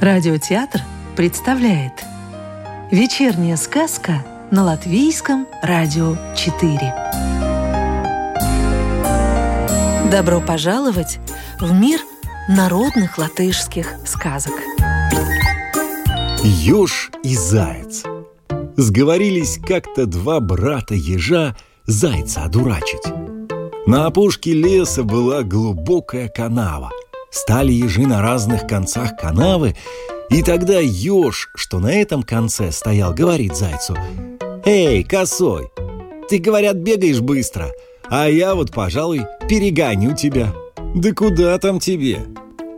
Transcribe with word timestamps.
Радиотеатр 0.00 0.80
представляет 1.16 1.92
Вечерняя 2.90 3.56
сказка 3.56 4.24
на 4.50 4.64
Латвийском 4.64 5.46
радио 5.62 6.16
4 6.34 6.94
Добро 10.10 10.40
пожаловать 10.40 11.18
в 11.60 11.74
мир 11.74 12.00
народных 12.48 13.18
латышских 13.18 13.96
сказок. 14.06 14.54
Ёж 16.42 17.10
и 17.22 17.36
заяц 17.36 18.04
Сговорились 18.78 19.58
как-то 19.58 20.06
два 20.06 20.38
брата 20.38 20.94
ежа 20.94 21.56
зайца 21.86 22.44
одурачить 22.44 23.02
На 23.86 24.06
опушке 24.06 24.52
леса 24.52 25.02
была 25.02 25.42
глубокая 25.42 26.28
канава 26.28 26.92
Стали 27.28 27.72
ежи 27.72 28.06
на 28.06 28.22
разных 28.22 28.68
концах 28.68 29.16
канавы, 29.16 29.74
и 30.30 30.44
тогда 30.44 30.78
еж, 30.78 31.50
что 31.56 31.80
на 31.80 31.92
этом 31.92 32.22
конце 32.22 32.70
стоял, 32.70 33.12
говорит 33.12 33.56
зайцу 33.56 33.96
«Эй, 34.64 35.02
косой, 35.02 35.72
ты, 36.30 36.38
говорят, 36.38 36.76
бегаешь 36.76 37.20
быстро, 37.20 37.72
а 38.08 38.28
я 38.28 38.54
вот, 38.54 38.70
пожалуй, 38.70 39.22
перегоню 39.48 40.14
тебя». 40.14 40.54
«Да 40.94 41.12
куда 41.12 41.58
там 41.58 41.80
тебе? 41.80 42.20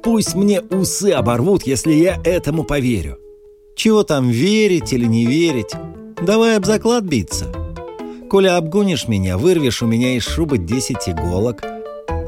Пусть 0.03 0.35
мне 0.35 0.63
усы 0.63 1.11
оборвут, 1.11 1.67
если 1.67 1.93
я 1.93 2.19
этому 2.25 2.65
поверю». 2.65 3.19
«Чего 3.83 4.03
там, 4.03 4.29
верить 4.29 4.93
или 4.93 5.07
не 5.07 5.25
верить? 5.25 5.71
Давай 6.21 6.59
об 6.59 6.67
заклад 6.67 7.05
биться. 7.05 7.47
Коля 8.29 8.59
обгонишь 8.59 9.09
меня, 9.09 9.39
вырвешь 9.39 9.83
у 9.83 9.87
меня 9.87 10.19
из 10.19 10.23
шубы 10.25 10.59
десять 10.59 11.09
иголок, 11.09 11.65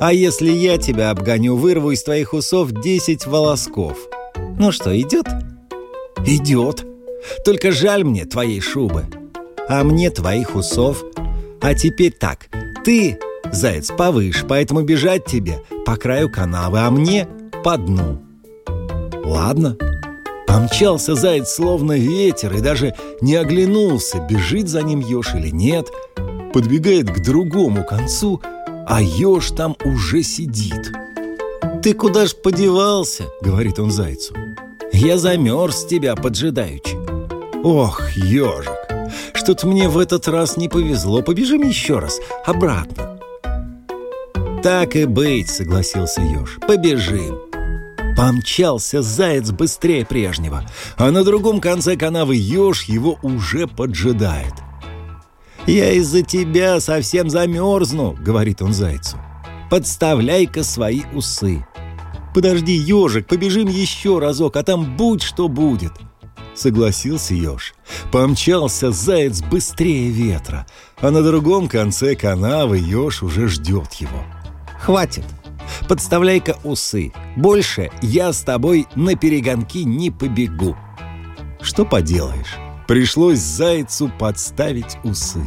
а 0.01 0.15
если 0.15 0.51
я 0.51 0.79
тебя 0.79 1.11
обгоню, 1.11 1.57
вырву 1.57 1.91
из 1.91 2.03
твоих 2.05 2.33
усов 2.33 2.73
десять 2.73 3.27
волосков. 3.27 3.99
Ну 4.59 4.73
что, 4.73 4.99
идет? 4.99 5.27
Идет. 6.25 6.87
Только 7.45 7.71
жаль 7.71 8.03
мне 8.03 8.25
твоей 8.25 8.63
шубы. 8.63 9.05
А 9.69 9.85
мне 9.85 10.09
твоих 10.09 10.55
усов. 10.55 11.05
А 11.61 11.75
теперь 11.75 12.13
так. 12.19 12.49
Ты, 12.83 13.19
заяц, 13.53 13.91
повыше, 13.91 14.47
поэтому 14.49 14.85
бежать 14.85 15.27
тебе 15.27 15.61
по 15.85 15.97
краю 15.97 16.31
канавы, 16.31 16.79
а 16.79 16.91
мне 16.91 17.29
по 17.63 17.77
дну. 17.77 18.23
Ладно. 19.23 19.77
Помчался 20.53 21.15
заяц 21.15 21.51
словно 21.51 21.93
ветер 21.93 22.55
и 22.55 22.61
даже 22.61 22.95
не 23.21 23.37
оглянулся, 23.37 24.21
бежит 24.21 24.69
за 24.69 24.83
ним 24.83 25.01
еж 25.01 25.35
или 25.35 25.49
нет. 25.49 25.89
Подбегает 26.53 27.11
к 27.11 27.23
другому 27.23 27.85
концу– 27.85 28.41
а 28.87 29.01
еж 29.01 29.51
там 29.53 29.77
уже 29.85 30.23
сидит. 30.23 30.93
«Ты 31.83 31.95
куда 31.95 32.27
ж 32.27 32.35
подевался?»— 32.35 33.25
говорит 33.41 33.79
он 33.79 33.91
зайцу. 33.91 34.35
«Я 34.93 35.19
замерз 35.19 35.87
тебя 35.87 36.15
поджидаючи». 36.15 36.97
«Ох, 37.65 38.03
ежик, 38.17 38.77
что-то 39.33 39.67
мне 39.67 39.89
в 39.89 39.99
этот 39.99 40.29
раз 40.29 40.57
не 40.57 40.69
повезло. 40.69 41.23
Побежим 41.23 41.63
еще 41.63 41.99
раз, 41.99 42.21
обратно». 42.45 43.19
«Так 44.63 44.97
и 44.97 45.07
быть»,— 45.07 45.49
согласился 45.51 46.21
еж. 46.21 46.59
«Побежим». 46.67 47.52
Помчался 48.23 49.03
заяц 49.03 49.51
быстрее 49.51 50.07
прежнего, 50.07 50.65
а 50.97 51.11
на 51.11 51.25
другом 51.25 51.61
конце 51.61 51.97
канавы 51.97 52.37
еж 52.37 52.85
его 52.85 53.19
уже 53.23 53.67
поджидает— 53.67 54.55
«Я 55.67 55.93
из-за 55.93 56.23
тебя 56.23 56.81
совсем 56.81 57.31
замерзну»,— 57.31 58.17
говорит 58.21 58.63
он 58.63 58.73
зайцу. 58.73 59.17
«Подставляй-ка 59.71 60.65
свои 60.65 61.03
усы». 61.15 61.65
«Подожди, 62.35 62.73
ежик, 62.73 63.29
побежим 63.29 63.69
еще 63.69 64.19
разок, 64.19 64.57
а 64.57 64.65
там 64.65 64.97
будь 64.97 65.23
что 65.23 65.49
будет». 65.49 65.93
Согласился 66.55 67.35
еж. 67.35 67.75
Помчался 68.11 68.91
заяц 68.91 69.41
быстрее 69.43 70.11
ветра, 70.11 70.67
а 71.01 71.11
на 71.11 71.23
другом 71.23 71.69
конце 71.69 72.17
канавы 72.17 72.79
еж 72.79 73.23
уже 73.23 73.49
ждет 73.49 73.93
его. 73.95 74.25
«Хватит, 74.81 75.25
подставляй-ка 75.93 76.57
усы. 76.65 77.13
Больше 77.37 77.91
я 78.01 78.33
с 78.33 78.41
тобой 78.41 78.87
на 78.95 79.15
перегонки 79.15 79.85
не 79.85 80.11
побегу». 80.11 80.75
«Что 81.61 81.85
поделаешь?» 81.85 82.57
Пришлось 82.89 83.39
зайцу 83.39 84.11
подставить 84.19 84.97
усы. 85.05 85.45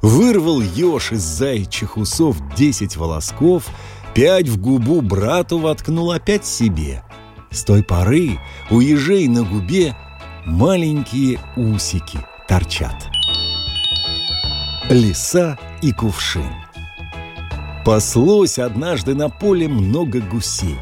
Вырвал 0.00 0.62
еж 0.62 1.12
из 1.12 1.20
заячьих 1.20 1.98
усов 1.98 2.38
десять 2.56 2.96
волосков, 2.96 3.68
пять 4.14 4.48
в 4.48 4.58
губу 4.58 5.02
брату 5.02 5.58
воткнул 5.58 6.10
опять 6.10 6.46
себе. 6.46 7.02
С 7.50 7.62
той 7.62 7.82
поры 7.82 8.38
у 8.70 8.80
ежей 8.80 9.28
на 9.28 9.42
губе 9.42 9.94
маленькие 10.46 11.38
усики 11.54 12.18
торчат. 12.48 13.08
Лиса 14.88 15.58
и 15.82 15.92
кувшин 15.92 16.65
Паслось 17.86 18.58
однажды 18.58 19.14
на 19.14 19.30
поле 19.30 19.66
много 19.66 20.20
гусей. 20.20 20.76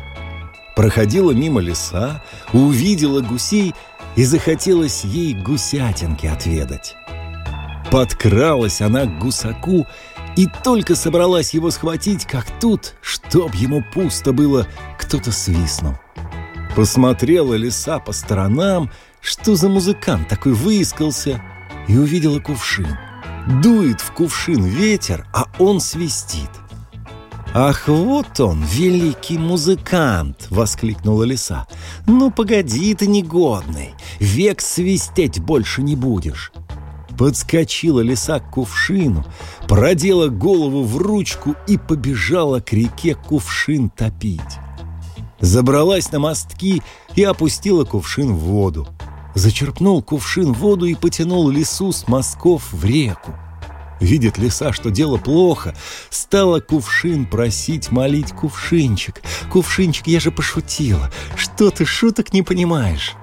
Проходила 0.74 1.30
мимо 1.30 1.60
лиса, 1.60 2.24
увидела 2.52 3.20
гусей– 3.20 3.74
и 4.16 4.24
захотелось 4.24 5.04
ей 5.04 5.34
гусятинки 5.34 6.26
отведать. 6.26 6.96
Подкралась 7.90 8.80
она 8.80 9.04
к 9.04 9.18
гусаку 9.18 9.86
и 10.36 10.48
только 10.64 10.96
собралась 10.96 11.54
его 11.54 11.70
схватить, 11.70 12.24
как 12.26 12.46
тут, 12.60 12.94
чтоб 13.00 13.54
ему 13.54 13.84
пусто 13.92 14.32
было, 14.32 14.66
кто-то 14.98 15.30
свистнул. 15.30 15.94
Посмотрела 16.74 17.54
лиса 17.54 18.00
по 18.00 18.12
сторонам, 18.12 18.90
что 19.20 19.54
за 19.54 19.68
музыкант 19.68 20.28
такой 20.28 20.52
выискался, 20.52 21.40
и 21.86 21.96
увидела 21.96 22.40
кувшин. 22.40 22.96
Дует 23.62 24.00
в 24.00 24.12
кувшин 24.12 24.64
ветер, 24.64 25.26
а 25.32 25.46
он 25.58 25.80
свистит. 25.80 26.50
«Ах, 27.56 27.86
вот 27.86 28.40
он, 28.40 28.64
великий 28.64 29.38
музыкант!»— 29.38 30.48
воскликнула 30.50 31.22
лиса. 31.22 31.68
«Ну, 32.04 32.32
погоди 32.32 32.92
ты, 32.94 33.06
негодный, 33.06 33.94
век 34.18 34.60
свистеть 34.60 35.38
больше 35.38 35.80
не 35.82 35.94
будешь!» 35.94 36.50
Подскочила 37.16 38.00
лиса 38.00 38.40
к 38.40 38.50
кувшину, 38.50 39.24
продела 39.68 40.26
голову 40.26 40.82
в 40.82 40.96
ручку 40.96 41.54
и 41.68 41.78
побежала 41.78 42.58
к 42.58 42.72
реке 42.72 43.14
кувшин 43.14 43.88
топить. 43.88 44.40
Забралась 45.38 46.10
на 46.10 46.18
мостки 46.18 46.82
и 47.14 47.22
опустила 47.22 47.84
кувшин 47.84 48.34
в 48.34 48.40
воду. 48.40 48.88
Зачерпнул 49.36 50.02
кувшин 50.02 50.52
воду 50.52 50.86
и 50.86 50.96
потянул 50.96 51.48
лису 51.50 51.92
с 51.92 52.08
мостков 52.08 52.72
в 52.72 52.84
реку. 52.84 53.32
Видит 54.00 54.38
лиса, 54.38 54.72
что 54.72 54.90
дело 54.90 55.16
плохо, 55.16 55.74
стала 56.10 56.60
кувшин 56.60 57.26
просить 57.26 57.90
молить 57.90 58.32
кувшинчик. 58.32 59.22
Кувшинчик, 59.50 60.06
я 60.06 60.20
же 60.20 60.30
пошутила. 60.30 61.10
Что 61.36 61.70
ты 61.70 61.84
шуток 61.84 62.32
не 62.32 62.42
понимаешь? 62.42 63.14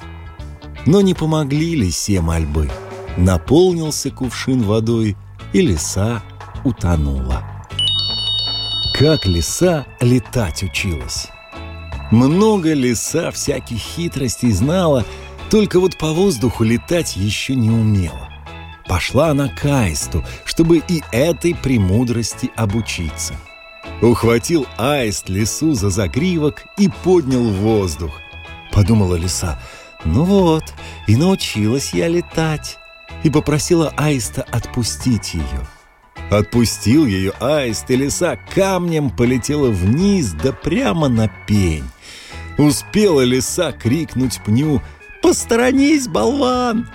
Но 0.85 1.01
не 1.01 1.13
помогли 1.13 1.75
лисе 1.75 2.21
мольбы. 2.21 2.69
Наполнился 3.17 4.09
кувшин 4.09 4.63
водой, 4.63 5.17
и 5.53 5.61
лиса 5.61 6.23
утонула. 6.63 7.43
Как 8.97 9.25
лиса 9.25 9.85
летать 9.99 10.63
училась? 10.63 11.27
Много 12.11 12.73
лиса 12.73 13.31
всяких 13.31 13.77
хитростей 13.77 14.51
знала, 14.51 15.05
только 15.49 15.79
вот 15.79 15.97
по 15.97 16.13
воздуху 16.13 16.63
летать 16.63 17.15
еще 17.15 17.55
не 17.55 17.69
умела. 17.69 18.29
Пошла 18.87 19.29
она 19.29 19.47
к 19.49 19.65
Аисту, 19.65 20.23
чтобы 20.45 20.81
и 20.87 21.03
этой 21.11 21.55
премудрости 21.55 22.51
обучиться. 22.55 23.35
Ухватил 24.01 24.65
Аист 24.77 25.29
лису 25.29 25.73
за 25.73 25.89
загривок 25.89 26.63
и 26.77 26.89
поднял 27.03 27.43
в 27.43 27.53
воздух. 27.57 28.19
Подумала 28.71 29.15
лиса, 29.15 29.61
ну 30.05 30.23
вот, 30.23 30.63
и 31.07 31.15
научилась 31.15 31.93
я 31.93 32.07
летать. 32.07 32.77
И 33.23 33.29
попросила 33.29 33.93
Аиста 33.97 34.41
отпустить 34.41 35.35
ее. 35.35 35.67
Отпустил 36.31 37.05
ее 37.05 37.33
Аист, 37.39 37.91
и 37.91 37.95
лиса 37.95 38.37
камнем 38.55 39.09
полетела 39.09 39.69
вниз, 39.69 40.31
да 40.31 40.53
прямо 40.53 41.07
на 41.07 41.27
пень. 41.45 41.83
Успела 42.57 43.21
лиса 43.21 43.71
крикнуть 43.71 44.41
пню 44.43 44.81
«Посторонись, 45.21 46.07
болван!» 46.07 46.89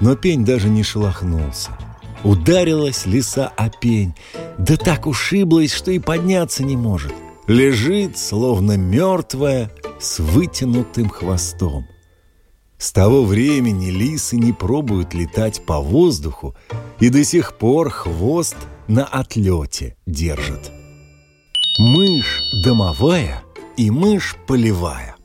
Но 0.00 0.16
пень 0.16 0.44
даже 0.44 0.68
не 0.68 0.82
шелохнулся. 0.82 1.70
Ударилась 2.24 3.06
лиса 3.06 3.52
о 3.56 3.68
пень, 3.68 4.14
да 4.58 4.76
так 4.76 5.06
ушиблась, 5.06 5.72
что 5.72 5.90
и 5.90 5.98
подняться 5.98 6.64
не 6.64 6.76
может. 6.76 7.14
Лежит, 7.46 8.18
словно 8.18 8.76
мертвая, 8.76 9.70
с 10.00 10.18
вытянутым 10.18 11.08
хвостом. 11.08 11.86
С 12.76 12.92
того 12.92 13.24
времени 13.24 13.90
лисы 13.90 14.36
не 14.36 14.52
пробуют 14.52 15.14
летать 15.14 15.64
по 15.66 15.80
воздуху 15.80 16.54
и 17.00 17.08
до 17.08 17.24
сих 17.24 17.54
пор 17.54 17.90
хвост 17.90 18.56
на 18.86 19.04
отлете 19.04 19.96
держат. 20.06 20.70
Мышь 21.78 22.42
домовая 22.64 23.42
и 23.76 23.90
мышь 23.90 24.36
полевая. 24.46 25.16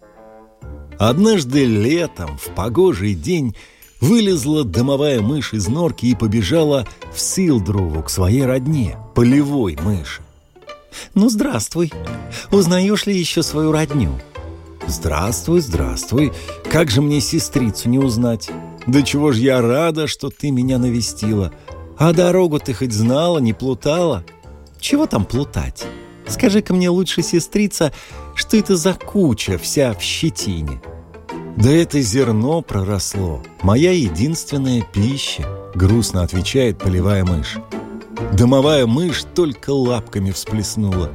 Однажды 0.97 1.65
летом 1.65 2.37
в 2.37 2.49
погожий 2.55 3.13
день 3.13 3.55
вылезла 4.03 4.65
домовая 4.65 5.21
мышь 5.21 5.53
из 5.53 5.69
норки 5.69 6.07
и 6.07 6.15
побежала 6.15 6.85
в 7.13 7.19
Силдрову 7.19 8.03
к 8.03 8.09
своей 8.09 8.43
родне, 8.43 8.97
полевой 9.15 9.77
мыши. 9.81 10.21
«Ну, 11.15 11.29
здравствуй! 11.29 11.91
Узнаешь 12.51 13.05
ли 13.05 13.17
еще 13.17 13.41
свою 13.41 13.71
родню?» 13.71 14.11
«Здравствуй, 14.85 15.61
здравствуй! 15.61 16.33
Как 16.69 16.91
же 16.91 17.01
мне 17.01 17.21
сестрицу 17.21 17.87
не 17.87 17.97
узнать? 17.97 18.51
Да 18.85 19.01
чего 19.01 19.31
ж 19.31 19.37
я 19.37 19.61
рада, 19.61 20.07
что 20.07 20.29
ты 20.29 20.51
меня 20.51 20.77
навестила! 20.77 21.53
А 21.97 22.11
дорогу 22.11 22.59
ты 22.59 22.73
хоть 22.73 22.91
знала, 22.91 23.37
не 23.39 23.53
плутала?» 23.53 24.25
«Чего 24.81 25.07
там 25.07 25.23
плутать? 25.23 25.85
Скажи-ка 26.27 26.73
мне 26.73 26.89
лучше, 26.89 27.21
сестрица, 27.21 27.93
что 28.35 28.57
это 28.57 28.75
за 28.75 28.93
куча 28.93 29.57
вся 29.57 29.93
в 29.93 30.01
щетине?» 30.01 30.81
«Да 31.55 31.69
это 31.69 32.01
зерно 32.01 32.61
проросло, 32.61 33.43
моя 33.61 33.91
единственная 33.91 34.81
пища»,— 34.81 35.47
грустно 35.75 36.23
отвечает 36.23 36.79
полевая 36.79 37.23
мышь. 37.23 37.57
Домовая 38.33 38.87
мышь 38.87 39.23
только 39.35 39.69
лапками 39.69 40.31
всплеснула. 40.31 41.11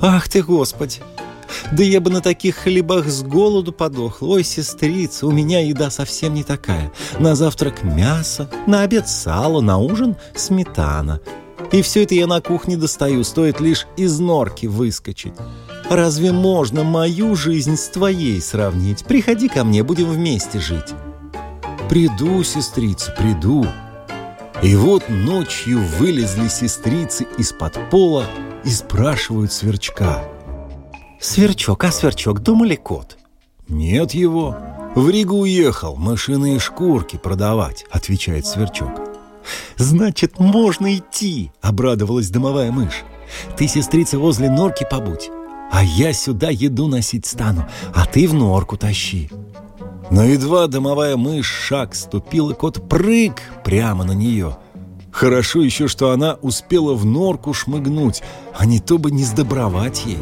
«Ах 0.00 0.28
ты, 0.28 0.42
Господи! 0.42 1.00
Да 1.72 1.82
я 1.82 2.00
бы 2.00 2.10
на 2.10 2.20
таких 2.20 2.56
хлебах 2.56 3.08
с 3.08 3.22
голоду 3.22 3.72
подохла. 3.72 4.26
Ой, 4.28 4.44
сестрица, 4.44 5.26
у 5.26 5.32
меня 5.32 5.60
еда 5.60 5.90
совсем 5.90 6.34
не 6.34 6.44
такая. 6.44 6.92
На 7.18 7.34
завтрак 7.34 7.82
мясо, 7.82 8.48
на 8.66 8.82
обед 8.82 9.08
сало, 9.08 9.60
на 9.60 9.78
ужин 9.78 10.16
сметана. 10.34 11.20
И 11.72 11.82
все 11.82 12.04
это 12.04 12.14
я 12.14 12.26
на 12.26 12.40
кухне 12.40 12.76
достаю, 12.76 13.22
стоит 13.24 13.60
лишь 13.60 13.86
из 13.96 14.18
норки 14.18 14.66
выскочить. 14.66 15.34
Разве 15.90 16.32
можно 16.32 16.84
мою 16.84 17.36
жизнь 17.36 17.76
с 17.76 17.88
твоей 17.88 18.40
сравнить? 18.40 19.04
Приходи 19.04 19.48
ко 19.48 19.64
мне, 19.64 19.82
будем 19.82 20.08
вместе 20.08 20.58
жить. 20.58 20.94
Приду, 21.90 22.42
сестрица, 22.42 23.14
приду. 23.18 23.66
И 24.62 24.74
вот 24.76 25.08
ночью 25.10 25.80
вылезли 25.98 26.48
сестрицы 26.48 27.26
из-под 27.36 27.90
пола 27.90 28.24
и 28.64 28.70
спрашивают 28.70 29.52
сверчка– 29.52 30.24
Сверчок, 31.20 31.84
а 31.84 31.92
сверчок, 31.92 32.40
думали 32.40 32.76
кот? 32.76 33.18
Нет 33.68 34.12
его. 34.12 34.56
В 34.94 35.10
Ригу 35.10 35.36
уехал 35.36 35.94
мышиные 35.94 36.58
шкурки 36.58 37.16
продавать, 37.16 37.84
отвечает 37.90 38.46
сверчок. 38.46 38.90
Значит, 39.76 40.38
можно 40.40 40.96
идти, 40.96 41.52
обрадовалась 41.60 42.30
домовая 42.30 42.72
мышь. 42.72 43.04
Ты, 43.58 43.68
сестрица, 43.68 44.18
возле 44.18 44.48
норки 44.48 44.86
побудь, 44.90 45.30
а 45.70 45.84
я 45.84 46.12
сюда 46.12 46.50
еду 46.50 46.88
носить 46.88 47.26
стану, 47.26 47.66
а 47.94 48.06
ты 48.06 48.28
в 48.28 48.34
норку 48.34 48.76
тащи. 48.76 49.30
Но 50.10 50.24
едва 50.24 50.66
домовая 50.66 51.16
мышь 51.16 51.46
шаг 51.46 51.94
ступил, 51.94 52.50
и 52.50 52.54
кот 52.54 52.88
прыг 52.88 53.40
прямо 53.64 54.04
на 54.04 54.12
нее. 54.12 54.56
Хорошо 55.12 55.60
еще, 55.60 55.88
что 55.88 56.10
она 56.10 56.34
успела 56.42 56.94
в 56.94 57.04
норку 57.04 57.52
шмыгнуть, 57.52 58.22
а 58.56 58.66
не 58.66 58.80
то 58.80 58.98
бы 58.98 59.10
не 59.10 59.24
сдобровать 59.24 60.04
ей. 60.06 60.18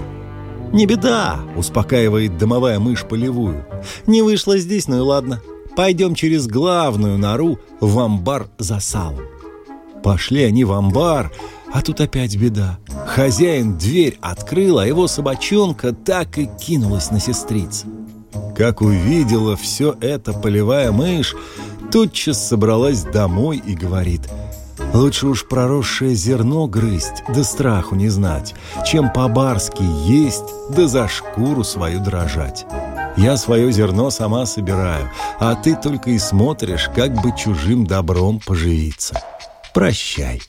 «Не 0.72 0.84
беда!»— 0.84 1.40
успокаивает 1.56 2.36
домовая 2.36 2.78
мышь 2.78 3.04
полевую. 3.04 3.64
«Не 4.06 4.20
вышло 4.20 4.58
здесь, 4.58 4.86
ну 4.86 4.98
и 4.98 5.00
ладно. 5.00 5.40
Пойдем 5.76 6.14
через 6.14 6.46
главную 6.46 7.16
нору 7.16 7.58
в 7.80 7.98
амбар 7.98 8.48
за 8.58 8.80
салом». 8.80 9.24
Пошли 10.02 10.44
они 10.44 10.64
в 10.64 10.72
амбар, 10.72 11.32
а 11.72 11.82
тут 11.82 12.00
опять 12.00 12.36
беда. 12.36 12.78
Хозяин 13.06 13.76
дверь 13.78 14.18
открыл, 14.20 14.78
а 14.78 14.86
его 14.86 15.06
собачонка 15.06 15.92
так 15.92 16.38
и 16.38 16.46
кинулась 16.46 17.10
на 17.10 17.20
сестриц. 17.20 17.84
Как 18.56 18.80
увидела 18.80 19.56
все 19.56 19.96
это 20.00 20.32
полевая 20.32 20.92
мышь, 20.92 21.34
тотчас 21.92 22.46
собралась 22.46 23.02
домой 23.02 23.62
и 23.64 23.74
говорит— 23.74 24.22
Лучше 24.94 25.26
уж 25.26 25.46
проросшее 25.46 26.14
зерно 26.14 26.66
грызть, 26.66 27.22
да 27.28 27.44
страху 27.44 27.94
не 27.94 28.08
знать, 28.08 28.54
чем 28.86 29.12
по-барски 29.12 29.82
есть, 30.06 30.44
да 30.70 30.88
за 30.88 31.08
шкуру 31.08 31.62
свою 31.62 32.00
дрожать. 32.00 32.64
Я 33.16 33.36
свое 33.36 33.70
зерно 33.72 34.10
сама 34.10 34.46
собираю, 34.46 35.10
а 35.40 35.54
ты 35.56 35.76
только 35.76 36.10
и 36.10 36.18
смотришь, 36.18 36.88
как 36.94 37.20
бы 37.20 37.32
чужим 37.36 37.86
добром 37.86 38.40
поживиться. 38.44 39.20
Прощай. 39.74 40.40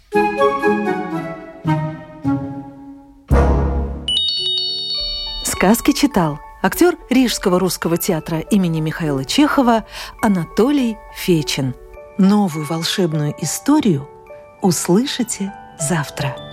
Сказки 5.59 5.91
читал 5.91 6.39
актер 6.61 6.97
Рижского 7.09 7.59
русского 7.59 7.97
театра 7.97 8.39
имени 8.39 8.79
Михаила 8.79 9.25
Чехова 9.25 9.83
Анатолий 10.21 10.95
Фечин. 11.13 11.75
Новую 12.17 12.65
волшебную 12.65 13.35
историю– 13.44 14.07
услышите 14.61 15.51
завтра. 15.77 16.48